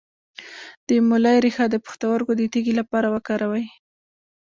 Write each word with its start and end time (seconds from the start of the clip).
د 0.87 0.89
مولی 1.07 1.37
ریښه 1.45 1.65
د 1.69 1.75
پښتورګو 1.85 2.33
د 2.37 2.41
تیږې 2.51 2.73
لپاره 2.79 3.07
وکاروئ 3.15 3.65